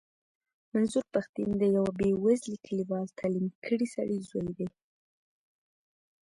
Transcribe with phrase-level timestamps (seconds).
[0.71, 4.67] منظور پښتين د يوه بې وزلې کليوال تعليم کړي سړي زوی دی.